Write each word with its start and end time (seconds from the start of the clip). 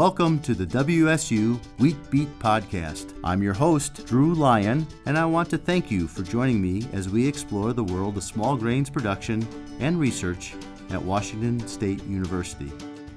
welcome 0.00 0.38
to 0.38 0.54
the 0.54 0.64
WSU 0.64 1.62
Wheat 1.78 2.10
Beat 2.10 2.38
Podcast. 2.38 3.12
I'm 3.22 3.42
your 3.42 3.52
host, 3.52 4.06
Drew 4.06 4.32
Lyon, 4.32 4.86
and 5.04 5.18
I 5.18 5.26
want 5.26 5.50
to 5.50 5.58
thank 5.58 5.90
you 5.90 6.08
for 6.08 6.22
joining 6.22 6.58
me 6.58 6.88
as 6.94 7.10
we 7.10 7.28
explore 7.28 7.74
the 7.74 7.84
world 7.84 8.16
of 8.16 8.22
small 8.22 8.56
grains 8.56 8.88
production 8.88 9.46
and 9.78 10.00
research 10.00 10.54
at 10.88 11.02
Washington 11.02 11.60
State 11.68 12.02
University. 12.04 12.72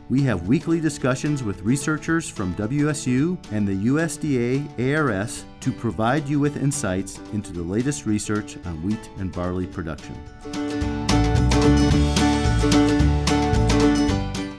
We 0.10 0.24
have 0.24 0.50
weekly 0.50 0.82
discussions 0.82 1.42
with 1.42 1.62
researchers 1.62 2.28
from 2.28 2.54
WSU 2.56 3.38
and 3.54 3.66
the 3.66 3.88
USDA 3.88 4.98
ARS 4.98 5.46
to 5.62 5.72
provide 5.72 6.28
you 6.28 6.42
with 6.42 6.62
insights 6.62 7.18
into 7.32 7.54
the 7.54 7.64
latest 7.64 8.06
research 8.06 8.58
on 8.66 8.84
wheat 8.84 9.10
and 9.20 9.32
barley 9.32 9.68
production. 9.68 10.22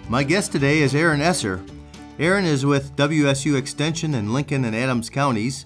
My 0.08 0.22
guest 0.22 0.52
today 0.52 0.78
is 0.78 0.94
Aaron 0.94 1.20
Esser. 1.20 1.62
Aaron 2.16 2.44
is 2.44 2.64
with 2.64 2.94
WSU 2.94 3.58
Extension 3.58 4.14
in 4.14 4.32
Lincoln 4.32 4.64
and 4.64 4.76
Adams 4.76 5.10
counties. 5.10 5.64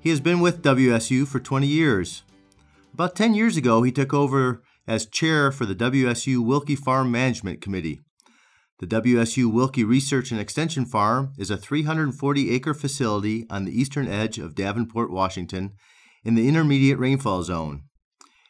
He 0.00 0.10
has 0.10 0.18
been 0.18 0.40
with 0.40 0.60
WSU 0.60 1.24
for 1.24 1.38
20 1.38 1.68
years. 1.68 2.24
About 2.92 3.14
10 3.14 3.34
years 3.34 3.56
ago, 3.56 3.84
he 3.84 3.92
took 3.92 4.12
over 4.12 4.60
as 4.88 5.06
chair 5.06 5.52
for 5.52 5.64
the 5.64 5.74
WSU 5.76 6.38
Wilke 6.38 6.76
Farm 6.76 7.12
Management 7.12 7.60
Committee. 7.60 8.00
The 8.80 8.88
WSU 8.88 9.52
Wilke 9.52 9.86
Research 9.86 10.32
and 10.32 10.40
Extension 10.40 10.84
Farm 10.84 11.32
is 11.38 11.48
a 11.48 11.56
340 11.56 12.50
acre 12.50 12.74
facility 12.74 13.46
on 13.48 13.64
the 13.64 13.80
eastern 13.80 14.08
edge 14.08 14.36
of 14.36 14.56
Davenport, 14.56 15.12
Washington, 15.12 15.74
in 16.24 16.34
the 16.34 16.48
intermediate 16.48 16.98
rainfall 16.98 17.44
zone. 17.44 17.84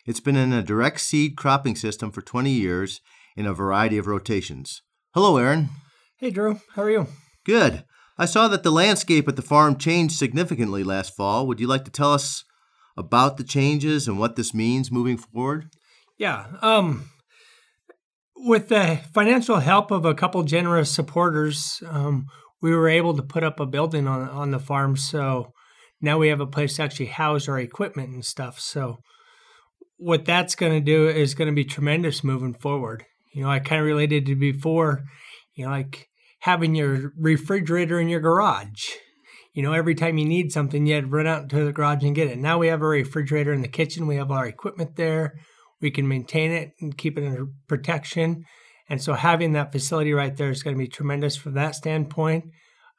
It's 0.06 0.20
been 0.20 0.36
in 0.36 0.54
a 0.54 0.62
direct 0.62 1.02
seed 1.02 1.36
cropping 1.36 1.76
system 1.76 2.10
for 2.10 2.22
20 2.22 2.50
years 2.50 3.02
in 3.36 3.44
a 3.44 3.52
variety 3.52 3.98
of 3.98 4.06
rotations. 4.06 4.80
Hello, 5.12 5.36
Aaron. 5.36 5.68
Hey, 6.16 6.30
Drew. 6.30 6.60
How 6.74 6.84
are 6.84 6.90
you? 6.90 7.06
Good. 7.44 7.84
I 8.16 8.26
saw 8.26 8.48
that 8.48 8.62
the 8.62 8.70
landscape 8.70 9.28
at 9.28 9.36
the 9.36 9.42
farm 9.42 9.76
changed 9.76 10.16
significantly 10.16 10.84
last 10.84 11.16
fall. 11.16 11.46
Would 11.46 11.60
you 11.60 11.66
like 11.66 11.84
to 11.84 11.90
tell 11.90 12.12
us 12.12 12.44
about 12.96 13.36
the 13.36 13.44
changes 13.44 14.06
and 14.06 14.18
what 14.18 14.36
this 14.36 14.54
means 14.54 14.92
moving 14.92 15.16
forward? 15.16 15.68
Yeah. 16.16 16.46
Um, 16.62 17.10
with 18.36 18.68
the 18.68 19.00
financial 19.12 19.58
help 19.58 19.90
of 19.90 20.04
a 20.04 20.14
couple 20.14 20.42
generous 20.44 20.92
supporters, 20.92 21.82
um, 21.88 22.26
we 22.62 22.74
were 22.74 22.88
able 22.88 23.14
to 23.16 23.22
put 23.22 23.42
up 23.42 23.58
a 23.58 23.66
building 23.66 24.06
on 24.06 24.28
on 24.28 24.50
the 24.50 24.58
farm. 24.58 24.96
So 24.96 25.52
now 26.00 26.18
we 26.18 26.28
have 26.28 26.40
a 26.40 26.46
place 26.46 26.76
to 26.76 26.82
actually 26.82 27.06
house 27.06 27.48
our 27.48 27.58
equipment 27.58 28.10
and 28.10 28.24
stuff. 28.24 28.60
So 28.60 28.98
what 29.96 30.24
that's 30.24 30.54
going 30.54 30.72
to 30.72 30.80
do 30.80 31.08
is 31.08 31.34
going 31.34 31.48
to 31.48 31.54
be 31.54 31.64
tremendous 31.64 32.22
moving 32.22 32.54
forward. 32.54 33.04
You 33.32 33.42
know, 33.42 33.50
I 33.50 33.58
kind 33.58 33.80
of 33.80 33.86
related 33.86 34.26
to 34.26 34.36
before, 34.36 35.02
you 35.54 35.64
know, 35.64 35.70
like 35.70 36.06
having 36.44 36.74
your 36.74 37.10
refrigerator 37.18 37.98
in 37.98 38.06
your 38.06 38.20
garage. 38.20 38.90
You 39.54 39.62
know, 39.62 39.72
every 39.72 39.94
time 39.94 40.18
you 40.18 40.26
need 40.26 40.52
something, 40.52 40.84
you 40.84 40.94
had 40.94 41.04
to 41.04 41.10
run 41.10 41.26
out 41.26 41.48
to 41.48 41.64
the 41.64 41.72
garage 41.72 42.04
and 42.04 42.14
get 42.14 42.28
it. 42.28 42.36
Now 42.36 42.58
we 42.58 42.66
have 42.66 42.82
a 42.82 42.86
refrigerator 42.86 43.50
in 43.54 43.62
the 43.62 43.68
kitchen. 43.68 44.06
We 44.06 44.16
have 44.16 44.30
our 44.30 44.46
equipment 44.46 44.96
there. 44.96 45.40
We 45.80 45.90
can 45.90 46.06
maintain 46.06 46.50
it 46.52 46.72
and 46.82 46.98
keep 46.98 47.16
it 47.16 47.26
under 47.26 47.46
protection. 47.66 48.44
And 48.90 49.00
so 49.00 49.14
having 49.14 49.52
that 49.52 49.72
facility 49.72 50.12
right 50.12 50.36
there 50.36 50.50
is 50.50 50.62
going 50.62 50.76
to 50.76 50.78
be 50.78 50.86
tremendous 50.86 51.34
from 51.34 51.54
that 51.54 51.76
standpoint. 51.76 52.44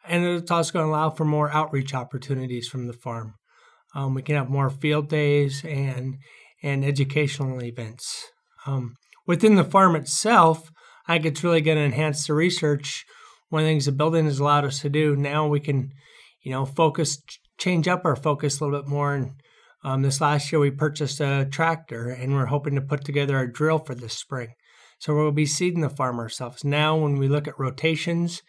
And 0.08 0.26
it's 0.26 0.50
also 0.50 0.74
going 0.74 0.86
to 0.86 0.90
allow 0.90 1.12
for 1.12 1.26
more 1.26 1.54
outreach 1.54 1.94
opportunities 1.94 2.68
from 2.68 2.88
the 2.88 2.94
farm. 2.94 3.36
Um, 3.94 4.16
we 4.16 4.24
can 4.24 4.38
have 4.38 4.50
more 4.50 4.72
field 4.72 5.08
days 5.08 5.64
and 5.64 6.16
and 6.64 6.84
educational 6.84 7.64
events. 7.64 8.26
Um, 8.66 8.96
within 9.28 9.54
the 9.54 9.64
farm 9.64 9.96
itself, 9.96 10.72
I 11.08 11.14
think 11.14 11.28
it's 11.28 11.44
really 11.44 11.62
going 11.62 11.78
to 11.78 11.84
enhance 11.84 12.26
the 12.26 12.34
research. 12.34 13.06
One 13.56 13.64
of 13.64 13.68
the 13.68 13.72
things 13.72 13.86
the 13.86 13.94
building 13.94 14.26
has 14.26 14.40
allowed 14.40 14.66
us 14.66 14.82
to 14.82 14.90
do 14.90 15.16
now, 15.16 15.48
we 15.48 15.62
can, 15.62 15.94
you 16.42 16.52
know, 16.52 16.66
focus, 16.66 17.24
change 17.58 17.88
up 17.88 18.02
our 18.04 18.18
focus 18.18 18.60
a 18.60 18.66
little 18.66 18.82
bit 18.82 18.90
more. 18.90 19.16
And 19.16 19.32
um, 19.82 20.02
this 20.02 20.20
last 20.20 20.52
year, 20.52 20.60
we 20.60 20.72
purchased 20.72 21.22
a 21.22 21.48
tractor, 21.50 22.10
and 22.10 22.34
we're 22.34 22.48
hoping 22.48 22.76
to 22.76 22.82
put 22.82 23.06
together 23.06 23.40
a 23.40 23.50
drill 23.50 23.80
for 23.80 23.96
this 23.96 24.12
spring. 24.12 24.50
So 25.00 25.16
we'll 25.16 25.32
be 25.32 25.46
seeding 25.46 25.80
the 25.80 25.90
farm 25.90 26.20
ourselves. 26.20 26.66
Now, 26.66 26.98
when 26.98 27.18
we 27.18 27.30
look 27.30 27.48
at 27.48 27.58
rotations 27.58 28.42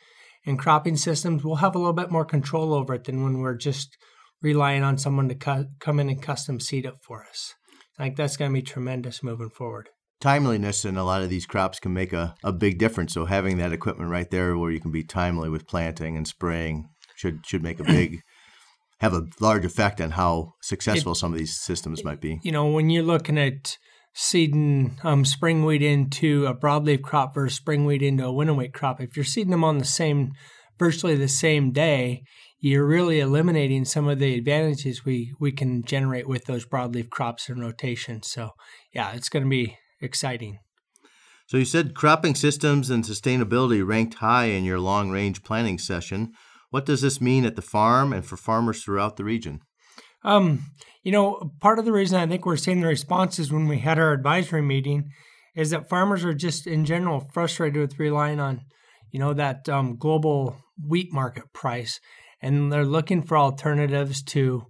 and 0.44 0.58
cropping 0.58 0.96
systems, 0.96 1.44
we'll 1.44 1.54
have 1.54 1.76
a 1.76 1.78
little 1.78 1.92
bit 1.92 2.10
more 2.10 2.24
control 2.24 2.74
over 2.74 2.94
it 2.94 3.04
than 3.04 3.22
when 3.22 3.38
we're 3.38 3.54
just 3.54 3.96
relying 4.42 4.82
on 4.82 4.98
someone 4.98 5.28
to 5.28 5.36
cu- 5.36 5.66
come 5.78 6.00
in 6.00 6.08
and 6.08 6.20
custom 6.20 6.58
seed 6.58 6.84
it 6.84 6.94
for 7.00 7.24
us. 7.30 7.54
I 7.96 8.02
think 8.02 8.16
that's 8.16 8.36
going 8.36 8.50
to 8.50 8.60
be 8.60 8.62
tremendous 8.62 9.22
moving 9.22 9.50
forward 9.50 9.88
timeliness 10.20 10.84
in 10.84 10.96
a 10.96 11.04
lot 11.04 11.22
of 11.22 11.30
these 11.30 11.46
crops 11.46 11.78
can 11.78 11.92
make 11.92 12.12
a, 12.12 12.34
a 12.42 12.52
big 12.52 12.78
difference. 12.78 13.14
So 13.14 13.26
having 13.26 13.58
that 13.58 13.72
equipment 13.72 14.10
right 14.10 14.30
there 14.30 14.56
where 14.56 14.70
you 14.70 14.80
can 14.80 14.90
be 14.90 15.04
timely 15.04 15.48
with 15.48 15.66
planting 15.66 16.16
and 16.16 16.26
spraying 16.26 16.88
should 17.16 17.46
should 17.46 17.62
make 17.62 17.80
a 17.80 17.84
big 17.84 18.20
have 19.00 19.12
a 19.12 19.26
large 19.40 19.64
effect 19.64 20.00
on 20.00 20.12
how 20.12 20.52
successful 20.62 21.12
it, 21.12 21.16
some 21.16 21.32
of 21.32 21.38
these 21.38 21.58
systems 21.60 22.02
might 22.02 22.20
be. 22.20 22.40
You 22.42 22.52
know, 22.52 22.66
when 22.66 22.88
you're 22.88 23.02
looking 23.02 23.38
at 23.38 23.76
seeding 24.14 24.96
um, 25.04 25.24
spring 25.24 25.64
wheat 25.64 25.82
into 25.82 26.46
a 26.46 26.54
broadleaf 26.54 27.02
crop 27.02 27.34
versus 27.34 27.58
spring 27.58 27.84
wheat 27.84 28.02
into 28.02 28.24
a 28.24 28.32
winter 28.32 28.54
wheat 28.54 28.72
crop, 28.72 29.00
if 29.00 29.16
you're 29.16 29.24
seeding 29.24 29.50
them 29.50 29.64
on 29.64 29.78
the 29.78 29.84
same, 29.84 30.32
virtually 30.78 31.14
the 31.14 31.28
same 31.28 31.72
day, 31.72 32.22
you're 32.58 32.86
really 32.86 33.20
eliminating 33.20 33.84
some 33.84 34.08
of 34.08 34.18
the 34.18 34.34
advantages 34.34 35.04
we, 35.04 35.34
we 35.38 35.52
can 35.52 35.84
generate 35.84 36.26
with 36.26 36.46
those 36.46 36.64
broadleaf 36.64 37.10
crops 37.10 37.50
in 37.50 37.60
rotation. 37.60 38.22
So, 38.22 38.52
yeah, 38.94 39.12
it's 39.12 39.28
going 39.28 39.44
to 39.44 39.50
be 39.50 39.76
exciting. 40.00 40.58
So 41.46 41.56
you 41.56 41.64
said 41.64 41.94
cropping 41.94 42.34
systems 42.34 42.90
and 42.90 43.04
sustainability 43.04 43.86
ranked 43.86 44.14
high 44.14 44.46
in 44.46 44.64
your 44.64 44.80
long 44.80 45.10
range 45.10 45.44
planning 45.44 45.78
session. 45.78 46.32
What 46.70 46.86
does 46.86 47.02
this 47.02 47.20
mean 47.20 47.44
at 47.44 47.54
the 47.54 47.62
farm 47.62 48.12
and 48.12 48.24
for 48.24 48.36
farmers 48.36 48.82
throughout 48.82 49.16
the 49.16 49.24
region? 49.24 49.60
Um, 50.24 50.64
you 51.04 51.12
know, 51.12 51.52
part 51.60 51.78
of 51.78 51.84
the 51.84 51.92
reason 51.92 52.18
I 52.18 52.26
think 52.26 52.44
we're 52.44 52.56
seeing 52.56 52.80
the 52.80 52.88
responses 52.88 53.52
when 53.52 53.68
we 53.68 53.78
had 53.78 53.98
our 53.98 54.12
advisory 54.12 54.62
meeting 54.62 55.10
is 55.54 55.70
that 55.70 55.88
farmers 55.88 56.24
are 56.24 56.34
just 56.34 56.66
in 56.66 56.84
general 56.84 57.28
frustrated 57.32 57.80
with 57.80 57.98
relying 57.98 58.40
on, 58.40 58.62
you 59.12 59.20
know, 59.20 59.32
that 59.32 59.68
um, 59.68 59.96
global 59.96 60.56
wheat 60.84 61.12
market 61.12 61.52
price, 61.52 62.00
and 62.42 62.72
they're 62.72 62.84
looking 62.84 63.22
for 63.22 63.38
alternatives 63.38 64.22
to 64.22 64.66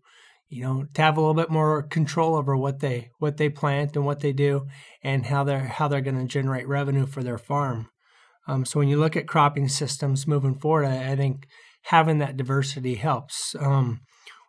you 0.48 0.62
know 0.62 0.86
to 0.94 1.02
have 1.02 1.16
a 1.16 1.20
little 1.20 1.34
bit 1.34 1.50
more 1.50 1.82
control 1.82 2.36
over 2.36 2.56
what 2.56 2.80
they 2.80 3.10
what 3.18 3.36
they 3.36 3.48
plant 3.48 3.96
and 3.96 4.04
what 4.04 4.20
they 4.20 4.32
do 4.32 4.66
and 5.02 5.26
how 5.26 5.44
they're 5.44 5.66
how 5.66 5.88
they're 5.88 6.00
going 6.00 6.18
to 6.18 6.26
generate 6.26 6.68
revenue 6.68 7.06
for 7.06 7.22
their 7.22 7.38
farm. 7.38 7.88
Um, 8.48 8.64
so 8.64 8.78
when 8.78 8.88
you 8.88 8.98
look 8.98 9.16
at 9.16 9.26
cropping 9.26 9.68
systems 9.68 10.26
moving 10.26 10.54
forward 10.54 10.86
I, 10.86 11.12
I 11.12 11.16
think 11.16 11.46
having 11.84 12.18
that 12.18 12.36
diversity 12.36 12.96
helps. 12.96 13.54
Um, 13.58 14.00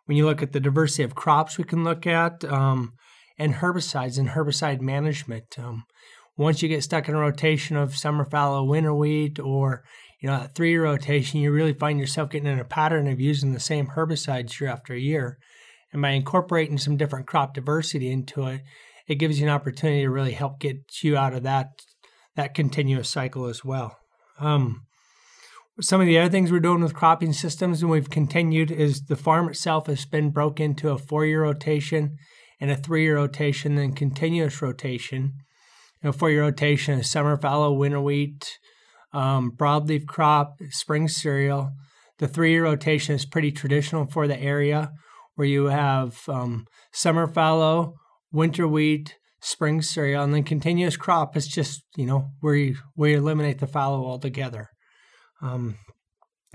when 0.06 0.16
you 0.16 0.24
look 0.24 0.42
at 0.42 0.52
the 0.52 0.60
diversity 0.60 1.02
of 1.02 1.14
crops 1.14 1.58
we 1.58 1.64
can 1.64 1.84
look 1.84 2.06
at 2.06 2.44
um, 2.44 2.92
and 3.38 3.54
herbicides 3.54 4.18
and 4.18 4.30
herbicide 4.30 4.80
management 4.80 5.58
um, 5.58 5.84
once 6.36 6.62
you 6.62 6.68
get 6.68 6.84
stuck 6.84 7.08
in 7.08 7.14
a 7.14 7.18
rotation 7.18 7.76
of 7.76 7.96
summer 7.96 8.24
fallow 8.24 8.64
winter 8.64 8.94
wheat 8.94 9.38
or 9.38 9.84
you 10.20 10.28
know 10.28 10.38
that 10.38 10.54
three 10.54 10.76
rotation 10.76 11.40
you 11.40 11.50
really 11.50 11.74
find 11.74 11.98
yourself 11.98 12.30
getting 12.30 12.50
in 12.50 12.58
a 12.58 12.64
pattern 12.64 13.08
of 13.08 13.20
using 13.20 13.52
the 13.52 13.60
same 13.60 13.88
herbicides 13.88 14.58
year 14.60 14.70
after 14.70 14.96
year 14.96 15.38
and 15.92 16.02
by 16.02 16.10
incorporating 16.10 16.78
some 16.78 16.96
different 16.96 17.26
crop 17.26 17.54
diversity 17.54 18.10
into 18.10 18.46
it, 18.46 18.62
it 19.06 19.16
gives 19.16 19.40
you 19.40 19.46
an 19.46 19.52
opportunity 19.52 20.02
to 20.02 20.10
really 20.10 20.32
help 20.32 20.60
get 20.60 21.02
you 21.02 21.16
out 21.16 21.34
of 21.34 21.42
that 21.42 21.68
that 22.36 22.54
continuous 22.54 23.10
cycle 23.10 23.46
as 23.46 23.64
well. 23.64 23.98
Um, 24.38 24.86
some 25.80 26.00
of 26.00 26.06
the 26.06 26.18
other 26.18 26.30
things 26.30 26.52
we're 26.52 26.60
doing 26.60 26.82
with 26.82 26.94
cropping 26.94 27.32
systems, 27.32 27.82
and 27.82 27.90
we've 27.90 28.10
continued, 28.10 28.70
is 28.70 29.02
the 29.02 29.16
farm 29.16 29.48
itself 29.48 29.86
has 29.86 30.04
been 30.06 30.30
broken 30.30 30.66
into 30.66 30.90
a 30.90 30.98
four-year 30.98 31.42
rotation 31.42 32.16
and 32.60 32.70
a 32.70 32.76
three-year 32.76 33.16
rotation, 33.16 33.74
then 33.74 33.92
continuous 33.92 34.62
rotation. 34.62 35.34
A 36.04 36.12
four-year 36.12 36.42
rotation 36.42 37.00
is 37.00 37.10
summer 37.10 37.36
fallow, 37.36 37.72
winter 37.72 38.00
wheat, 38.00 38.58
um, 39.12 39.52
broadleaf 39.56 40.06
crop, 40.06 40.60
spring 40.70 41.08
cereal. 41.08 41.72
The 42.18 42.28
three-year 42.28 42.64
rotation 42.64 43.16
is 43.16 43.24
pretty 43.24 43.50
traditional 43.50 44.06
for 44.06 44.28
the 44.28 44.38
area 44.38 44.92
where 45.38 45.46
you 45.46 45.66
have 45.66 46.28
um, 46.28 46.66
summer 46.92 47.28
fallow, 47.28 47.94
winter 48.32 48.66
wheat, 48.66 49.14
spring 49.40 49.80
cereal, 49.80 50.24
and 50.24 50.34
then 50.34 50.42
continuous 50.42 50.96
crop 50.96 51.36
is 51.36 51.46
just 51.46 51.84
you 51.96 52.04
know 52.04 52.30
where 52.40 52.56
you 52.56 52.76
where 52.96 53.10
you 53.10 53.18
eliminate 53.18 53.60
the 53.60 53.68
fallow 53.68 54.04
altogether. 54.04 54.66
Um, 55.40 55.76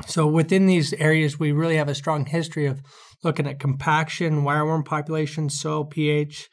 so 0.06 0.28
within 0.28 0.66
these 0.66 0.92
areas, 0.96 1.40
we 1.40 1.54
really 1.54 1.78
have 1.78 1.88
a 1.88 1.96
strong 1.96 2.26
history 2.26 2.66
of 2.66 2.82
looking 3.24 3.48
at 3.48 3.58
compaction, 3.58 4.44
wireworm 4.44 4.84
population, 4.84 5.50
soil 5.50 5.86
pH, 5.86 6.50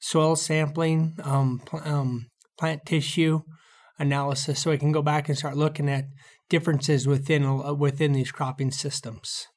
soil 0.00 0.36
sampling, 0.36 1.16
um, 1.22 1.60
pl- 1.66 1.82
um, 1.84 2.28
plant 2.58 2.86
tissue 2.86 3.40
analysis, 3.98 4.60
so 4.60 4.70
we 4.70 4.78
can 4.78 4.92
go 4.92 5.02
back 5.02 5.28
and 5.28 5.36
start 5.36 5.54
looking 5.54 5.90
at 5.90 6.06
differences 6.48 7.06
within 7.06 7.44
uh, 7.44 7.74
within 7.74 8.14
these 8.14 8.32
cropping 8.32 8.70
systems 8.70 9.48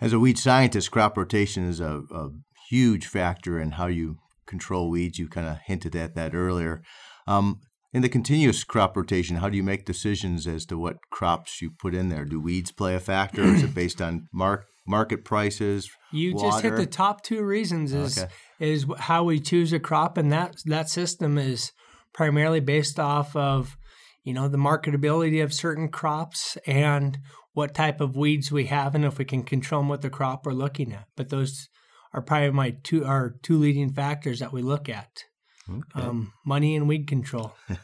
as 0.00 0.12
a 0.12 0.18
weed 0.18 0.38
scientist, 0.38 0.90
crop 0.90 1.16
rotation 1.16 1.68
is 1.68 1.80
a, 1.80 2.02
a 2.10 2.28
huge 2.70 3.06
factor 3.06 3.60
in 3.60 3.72
how 3.72 3.86
you 3.86 4.16
control 4.46 4.90
weeds. 4.90 5.18
You 5.18 5.28
kind 5.28 5.46
of 5.46 5.58
hinted 5.64 5.94
at 5.96 6.14
that 6.14 6.34
earlier. 6.34 6.82
Um, 7.26 7.60
In 7.92 8.02
the 8.02 8.08
continuous 8.08 8.64
crop 8.64 8.96
rotation, 8.96 9.36
how 9.36 9.48
do 9.48 9.56
you 9.56 9.62
make 9.62 9.84
decisions 9.86 10.46
as 10.46 10.66
to 10.66 10.76
what 10.76 10.96
crops 11.10 11.62
you 11.62 11.70
put 11.70 11.94
in 11.94 12.08
there? 12.08 12.24
Do 12.24 12.40
weeds 12.40 12.72
play 12.72 12.94
a 12.94 13.00
factor? 13.00 13.42
or 13.44 13.54
is 13.54 13.62
it 13.62 13.72
based 13.74 14.02
on 14.02 14.26
mark, 14.32 14.66
market 14.86 15.24
prices? 15.24 15.88
You 16.12 16.34
water? 16.34 16.48
just 16.50 16.62
hit 16.62 16.76
the 16.76 16.86
top 16.86 17.22
two 17.22 17.42
reasons 17.44 17.92
is 17.94 18.18
Okay. 18.18 18.32
is 18.58 18.86
how 18.98 19.24
we 19.24 19.38
choose 19.40 19.72
a 19.72 19.78
crop, 19.80 20.18
and 20.18 20.30
that 20.32 20.56
that 20.66 20.88
system 20.88 21.38
is 21.38 21.72
primarily 22.12 22.60
based 22.60 22.98
off 22.98 23.34
of 23.36 23.76
you 24.24 24.34
know 24.34 24.48
the 24.48 24.58
marketability 24.58 25.42
of 25.42 25.52
certain 25.54 25.88
crops 25.88 26.58
and 26.66 27.18
what 27.54 27.74
type 27.74 28.00
of 28.00 28.16
weeds 28.16 28.52
we 28.52 28.66
have, 28.66 28.94
and 28.94 29.04
if 29.04 29.18
we 29.18 29.24
can 29.24 29.42
control 29.42 29.80
them 29.80 29.88
with 29.88 30.02
the 30.02 30.10
crop 30.10 30.44
we're 30.44 30.52
looking 30.52 30.92
at. 30.92 31.06
But 31.16 31.30
those 31.30 31.68
are 32.12 32.20
probably 32.20 32.50
my 32.50 32.76
two 32.82 33.04
our 33.04 33.36
two 33.42 33.56
leading 33.56 33.92
factors 33.92 34.40
that 34.40 34.52
we 34.52 34.60
look 34.60 34.88
at: 34.88 35.24
Okay. 35.68 36.02
um, 36.06 36.32
money 36.44 36.76
and 36.76 36.88
weed 36.88 37.06
control. 37.06 37.54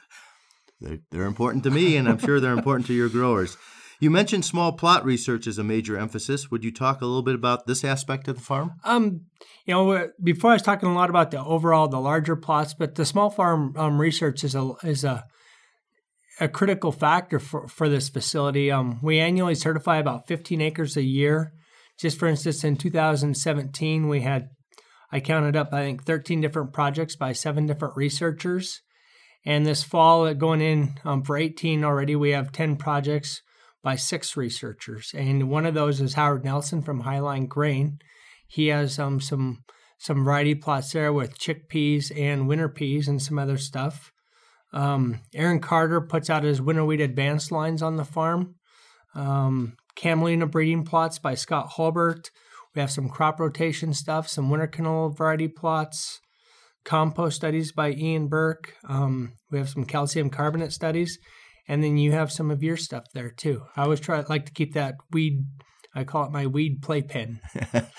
They're, 0.82 0.98
they're 1.10 1.26
important 1.26 1.62
to 1.64 1.70
me, 1.70 1.98
and 1.98 2.08
I'm 2.08 2.16
sure 2.16 2.40
they're 2.40 2.54
important 2.54 2.86
to 2.86 2.94
your 2.94 3.10
growers. 3.10 3.58
You 4.00 4.10
mentioned 4.10 4.46
small 4.46 4.72
plot 4.72 5.04
research 5.04 5.46
as 5.46 5.58
a 5.58 5.62
major 5.62 5.98
emphasis. 5.98 6.50
Would 6.50 6.64
you 6.64 6.72
talk 6.72 7.02
a 7.02 7.04
little 7.04 7.22
bit 7.22 7.34
about 7.34 7.66
this 7.66 7.84
aspect 7.84 8.28
of 8.28 8.36
the 8.36 8.42
farm? 8.42 8.72
Um, 8.82 9.26
you 9.66 9.74
know, 9.74 9.90
uh, 9.90 10.06
before 10.22 10.52
I 10.52 10.54
was 10.54 10.62
talking 10.62 10.88
a 10.88 10.94
lot 10.94 11.10
about 11.10 11.32
the 11.32 11.44
overall, 11.44 11.86
the 11.86 12.00
larger 12.00 12.34
plots, 12.34 12.72
but 12.72 12.94
the 12.94 13.04
small 13.04 13.28
farm 13.28 13.74
um, 13.76 14.00
research 14.00 14.42
is 14.42 14.54
a 14.54 14.72
is 14.82 15.04
a 15.04 15.26
a 16.40 16.48
critical 16.48 16.90
factor 16.90 17.38
for, 17.38 17.68
for 17.68 17.88
this 17.88 18.08
facility. 18.08 18.70
Um, 18.70 18.98
we 19.02 19.20
annually 19.20 19.54
certify 19.54 19.98
about 19.98 20.26
15 20.26 20.60
acres 20.60 20.96
a 20.96 21.02
year. 21.02 21.52
Just 21.98 22.18
for 22.18 22.26
instance, 22.26 22.64
in 22.64 22.76
2017, 22.76 24.08
we 24.08 24.22
had 24.22 24.48
I 25.12 25.20
counted 25.20 25.56
up 25.56 25.72
I 25.72 25.82
think 25.82 26.04
13 26.04 26.40
different 26.40 26.72
projects 26.72 27.14
by 27.14 27.32
seven 27.32 27.66
different 27.66 27.96
researchers. 27.96 28.80
And 29.44 29.66
this 29.66 29.82
fall, 29.82 30.26
uh, 30.26 30.34
going 30.34 30.60
in 30.60 30.94
um, 31.04 31.22
for 31.22 31.36
18 31.36 31.84
already, 31.84 32.14
we 32.16 32.30
have 32.30 32.52
10 32.52 32.76
projects 32.76 33.42
by 33.82 33.96
six 33.96 34.36
researchers. 34.36 35.12
And 35.16 35.48
one 35.48 35.66
of 35.66 35.74
those 35.74 36.00
is 36.00 36.14
Howard 36.14 36.44
Nelson 36.44 36.82
from 36.82 37.02
Highline 37.02 37.48
Grain. 37.48 37.98
He 38.46 38.68
has 38.68 38.98
um, 38.98 39.20
some 39.20 39.64
some 39.98 40.24
variety 40.24 40.54
plots 40.54 40.92
there 40.92 41.12
with 41.12 41.38
chickpeas 41.38 42.10
and 42.18 42.48
winter 42.48 42.70
peas 42.70 43.06
and 43.06 43.20
some 43.20 43.38
other 43.38 43.58
stuff. 43.58 44.12
Um, 44.72 45.20
Aaron 45.34 45.60
Carter 45.60 46.00
puts 46.00 46.30
out 46.30 46.44
his 46.44 46.60
winter 46.62 46.84
wheat 46.84 47.00
advanced 47.00 47.50
lines 47.50 47.82
on 47.82 47.96
the 47.96 48.04
farm. 48.04 48.54
Um, 49.14 49.74
Camelina 49.96 50.50
breeding 50.50 50.84
plots 50.84 51.18
by 51.18 51.34
Scott 51.34 51.70
Hulbert. 51.76 52.30
We 52.74 52.80
have 52.80 52.90
some 52.90 53.08
crop 53.08 53.40
rotation 53.40 53.92
stuff, 53.92 54.28
some 54.28 54.48
winter 54.48 54.68
canola 54.68 55.16
variety 55.16 55.48
plots, 55.48 56.20
compost 56.84 57.36
studies 57.36 57.72
by 57.72 57.90
Ian 57.92 58.28
Burke. 58.28 58.74
Um, 58.88 59.32
we 59.50 59.58
have 59.58 59.68
some 59.68 59.84
calcium 59.84 60.30
carbonate 60.30 60.72
studies, 60.72 61.18
and 61.66 61.82
then 61.82 61.98
you 61.98 62.12
have 62.12 62.30
some 62.30 62.50
of 62.50 62.62
your 62.62 62.76
stuff 62.76 63.04
there 63.12 63.30
too. 63.30 63.62
I 63.76 63.82
always 63.82 63.98
try 64.00 64.24
like 64.28 64.46
to 64.46 64.52
keep 64.52 64.74
that 64.74 64.94
weed. 65.10 65.44
I 65.94 66.04
call 66.04 66.24
it 66.26 66.32
my 66.32 66.46
weed 66.46 66.82
playpen. 66.82 67.40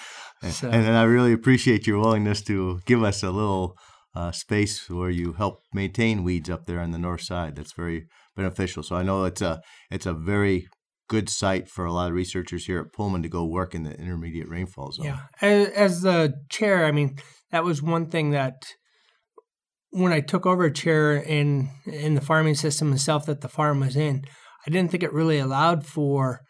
So- 0.49 0.69
and, 0.69 0.87
and 0.87 0.97
I 0.97 1.03
really 1.03 1.33
appreciate 1.33 1.85
your 1.85 1.99
willingness 1.99 2.41
to 2.43 2.79
give 2.87 3.03
us 3.03 3.21
a 3.21 3.29
little 3.29 3.77
uh, 4.13 4.31
space 4.31 4.89
where 4.89 5.09
you 5.09 5.33
help 5.33 5.61
maintain 5.73 6.23
weeds 6.23 6.49
up 6.49 6.65
there 6.65 6.79
on 6.79 6.91
the 6.91 6.97
north 6.97 7.21
side. 7.21 7.55
That's 7.55 7.73
very 7.73 8.07
beneficial. 8.35 8.83
So 8.83 8.95
I 8.95 9.03
know 9.03 9.23
it's 9.25 9.41
a 9.41 9.61
it's 9.89 10.05
a 10.05 10.13
very 10.13 10.67
good 11.07 11.29
site 11.29 11.67
for 11.67 11.85
a 11.85 11.91
lot 11.91 12.07
of 12.09 12.15
researchers 12.15 12.65
here 12.65 12.79
at 12.79 12.93
Pullman 12.93 13.21
to 13.21 13.29
go 13.29 13.45
work 13.45 13.75
in 13.75 13.83
the 13.83 13.91
intermediate 13.91 14.47
rainfall 14.47 14.91
zone. 14.93 15.07
Yeah, 15.07 15.19
as, 15.41 15.67
as 15.69 16.01
the 16.01 16.33
chair, 16.49 16.85
I 16.85 16.91
mean, 16.91 17.17
that 17.51 17.65
was 17.65 17.81
one 17.81 18.09
thing 18.09 18.31
that 18.31 18.63
when 19.89 20.13
I 20.13 20.21
took 20.21 20.45
over 20.45 20.69
chair 20.69 21.15
in 21.15 21.69
in 21.85 22.15
the 22.15 22.21
farming 22.21 22.55
system 22.55 22.93
itself 22.93 23.25
that 23.25 23.41
the 23.41 23.49
farm 23.49 23.79
was 23.81 23.95
in, 23.95 24.23
I 24.65 24.71
didn't 24.71 24.91
think 24.91 25.03
it 25.03 25.13
really 25.13 25.39
allowed 25.39 25.85
for 25.85 26.41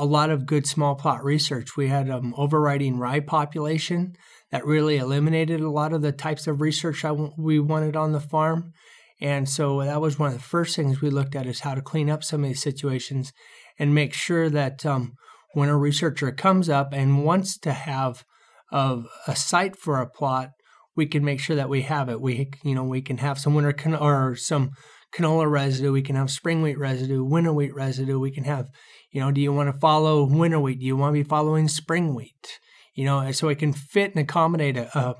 a 0.00 0.06
lot 0.06 0.30
of 0.30 0.46
good 0.46 0.66
small 0.66 0.94
plot 0.94 1.22
research. 1.22 1.76
We 1.76 1.88
had 1.88 2.08
um, 2.08 2.34
overriding 2.38 2.98
rye 2.98 3.20
population 3.20 4.14
that 4.50 4.64
really 4.64 4.96
eliminated 4.96 5.60
a 5.60 5.70
lot 5.70 5.92
of 5.92 6.00
the 6.00 6.10
types 6.10 6.46
of 6.46 6.62
research 6.62 7.04
I 7.04 7.08
w- 7.08 7.34
we 7.36 7.60
wanted 7.60 7.96
on 7.96 8.12
the 8.12 8.20
farm. 8.20 8.72
And 9.20 9.46
so 9.46 9.82
that 9.82 10.00
was 10.00 10.18
one 10.18 10.28
of 10.28 10.38
the 10.38 10.42
first 10.42 10.74
things 10.74 11.02
we 11.02 11.10
looked 11.10 11.36
at 11.36 11.46
is 11.46 11.60
how 11.60 11.74
to 11.74 11.82
clean 11.82 12.08
up 12.08 12.24
some 12.24 12.42
of 12.42 12.48
these 12.48 12.62
situations 12.62 13.30
and 13.78 13.94
make 13.94 14.14
sure 14.14 14.48
that 14.48 14.86
um, 14.86 15.12
when 15.52 15.68
a 15.68 15.76
researcher 15.76 16.32
comes 16.32 16.70
up 16.70 16.94
and 16.94 17.22
wants 17.22 17.58
to 17.58 17.72
have 17.72 18.24
a, 18.72 19.02
a 19.26 19.36
site 19.36 19.76
for 19.76 20.00
a 20.00 20.08
plot, 20.08 20.48
we 20.96 21.04
can 21.04 21.22
make 21.22 21.40
sure 21.40 21.56
that 21.56 21.68
we 21.68 21.82
have 21.82 22.08
it. 22.08 22.22
We, 22.22 22.50
you 22.64 22.74
know, 22.74 22.84
we 22.84 23.02
can 23.02 23.18
have 23.18 23.38
some 23.38 23.54
winter 23.54 23.74
can- 23.74 23.94
or 23.94 24.34
some 24.34 24.70
canola 25.14 25.50
residue. 25.50 25.92
We 25.92 26.02
can 26.02 26.16
have 26.16 26.30
spring 26.30 26.62
wheat 26.62 26.78
residue, 26.78 27.24
winter 27.24 27.52
wheat 27.52 27.74
residue. 27.74 28.18
We 28.18 28.30
can 28.30 28.44
have, 28.44 28.68
you 29.10 29.20
know, 29.20 29.30
do 29.30 29.40
you 29.40 29.52
want 29.52 29.72
to 29.72 29.80
follow 29.80 30.24
winter 30.24 30.60
wheat? 30.60 30.80
Do 30.80 30.86
you 30.86 30.96
want 30.96 31.14
to 31.14 31.22
be 31.22 31.28
following 31.28 31.68
spring 31.68 32.14
wheat? 32.14 32.58
You 32.94 33.04
know, 33.04 33.30
so 33.32 33.48
it 33.48 33.58
can 33.58 33.72
fit 33.72 34.14
and 34.14 34.22
accommodate 34.22 34.76
a, 34.76 34.98
a, 34.98 35.14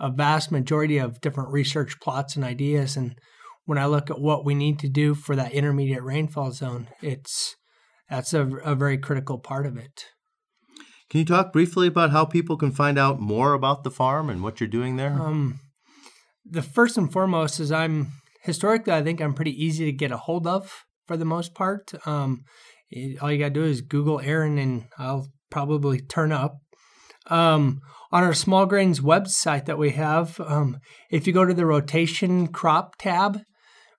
a 0.00 0.10
vast 0.10 0.52
majority 0.52 0.98
of 0.98 1.20
different 1.20 1.50
research 1.50 1.98
plots 2.00 2.36
and 2.36 2.44
ideas. 2.44 2.96
And 2.96 3.18
when 3.64 3.78
I 3.78 3.86
look 3.86 4.10
at 4.10 4.20
what 4.20 4.44
we 4.44 4.54
need 4.54 4.78
to 4.80 4.88
do 4.88 5.14
for 5.14 5.34
that 5.36 5.52
intermediate 5.52 6.02
rainfall 6.02 6.52
zone, 6.52 6.88
it's 7.02 7.56
that's 8.08 8.32
a, 8.32 8.46
a 8.64 8.74
very 8.74 8.98
critical 8.98 9.38
part 9.38 9.66
of 9.66 9.76
it. 9.76 10.04
Can 11.08 11.20
you 11.20 11.24
talk 11.24 11.52
briefly 11.52 11.86
about 11.86 12.10
how 12.10 12.24
people 12.24 12.56
can 12.56 12.72
find 12.72 12.98
out 12.98 13.20
more 13.20 13.52
about 13.52 13.84
the 13.84 13.90
farm 13.90 14.28
and 14.28 14.42
what 14.42 14.60
you're 14.60 14.68
doing 14.68 14.96
there? 14.96 15.12
Um, 15.12 15.60
the 16.44 16.62
first 16.62 16.98
and 16.98 17.12
foremost 17.12 17.60
is 17.60 17.70
I'm 17.70 18.12
historically 18.46 18.92
I 18.92 19.02
think 19.02 19.20
I'm 19.20 19.34
pretty 19.34 19.52
easy 19.62 19.84
to 19.84 19.92
get 19.92 20.12
a 20.12 20.16
hold 20.16 20.46
of 20.46 20.84
for 21.06 21.16
the 21.16 21.24
most 21.24 21.54
part. 21.54 21.92
Um, 22.06 22.44
it- 22.90 23.20
all 23.20 23.30
you 23.30 23.38
gotta 23.38 23.50
do 23.50 23.64
is 23.64 23.80
Google 23.80 24.20
Aaron 24.20 24.58
and 24.58 24.86
I'll 24.98 25.28
probably 25.50 26.00
turn 26.00 26.32
up. 26.32 26.56
Um, 27.28 27.80
on 28.12 28.22
our 28.22 28.34
small 28.34 28.66
grains 28.66 29.00
website 29.00 29.66
that 29.66 29.78
we 29.78 29.90
have, 29.90 30.40
um, 30.40 30.78
if 31.10 31.26
you 31.26 31.32
go 31.32 31.44
to 31.44 31.52
the 31.54 31.66
rotation 31.66 32.46
crop 32.46 32.96
tab, 32.98 33.40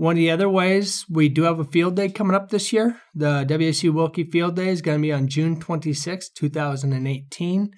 one 0.00 0.14
of 0.14 0.16
the 0.16 0.30
other 0.30 0.48
ways, 0.48 1.04
we 1.10 1.28
do 1.28 1.42
have 1.42 1.60
a 1.60 1.64
field 1.64 1.94
day 1.94 2.08
coming 2.08 2.34
up 2.34 2.48
this 2.48 2.72
year. 2.72 2.96
The 3.14 3.44
WSU 3.46 3.92
Wilke 3.92 4.32
Field 4.32 4.56
Day 4.56 4.70
is 4.70 4.80
going 4.80 4.96
to 4.96 5.02
be 5.02 5.12
on 5.12 5.28
June 5.28 5.60
26, 5.60 6.30
2018. 6.30 7.70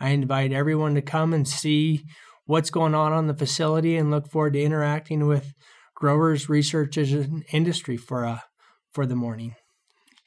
I 0.00 0.08
invite 0.08 0.52
everyone 0.54 0.94
to 0.94 1.02
come 1.02 1.34
and 1.34 1.46
see 1.46 2.06
what's 2.46 2.70
going 2.70 2.94
on 2.94 3.12
on 3.12 3.26
the 3.26 3.34
facility 3.34 3.94
and 3.94 4.10
look 4.10 4.26
forward 4.26 4.54
to 4.54 4.62
interacting 4.62 5.26
with 5.26 5.52
growers, 5.94 6.48
researchers, 6.48 7.12
and 7.12 7.44
industry 7.52 7.98
for 7.98 8.24
uh, 8.24 8.38
for 8.94 9.04
the 9.04 9.14
morning. 9.14 9.54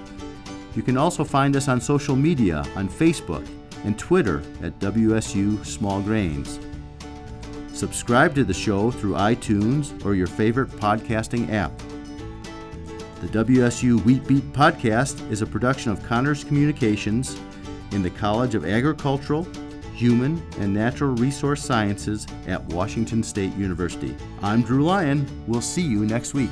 You 0.76 0.82
can 0.82 0.98
also 0.98 1.24
find 1.24 1.56
us 1.56 1.68
on 1.68 1.80
social 1.80 2.16
media 2.16 2.66
on 2.76 2.90
Facebook 2.90 3.48
and 3.84 3.98
Twitter 3.98 4.42
at 4.64 4.78
WSU 4.80 5.64
Small 5.66 6.02
Grains. 6.02 6.60
Subscribe 7.74 8.34
to 8.36 8.44
the 8.44 8.54
show 8.54 8.90
through 8.90 9.14
iTunes 9.14 10.04
or 10.06 10.16
your 10.16 10.28
favorite 10.28 10.70
podcasting 10.72 11.52
app. 11.52 11.72
The 13.22 13.44
WSU 13.44 14.04
Wheat 14.04 14.28
Beat 14.28 14.52
podcast 14.54 15.30
is 15.32 15.42
a 15.42 15.46
production 15.46 15.92
of 15.92 16.00
CAHNRS 16.00 16.48
Communications 16.48 17.38
in 17.92 18.02
the 18.02 18.10
College 18.10 18.56
of 18.56 18.66
Agricultural, 18.66 19.48
Human, 19.96 20.42
and 20.60 20.74
Natural 20.74 21.16
Resource 21.16 21.64
Sciences 21.64 22.28
at 22.48 22.64
Washington 22.66 23.24
State 23.24 23.56
University. 23.56 24.16
I'm 24.42 24.62
Drew 24.62 24.84
Lyon. 24.84 25.26
We'll 25.48 25.62
see 25.62 25.82
you 25.82 26.06
next 26.06 26.34
week. 26.34 26.52